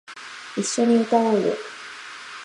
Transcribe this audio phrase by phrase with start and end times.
[0.57, 1.55] 一緒に歌おうよ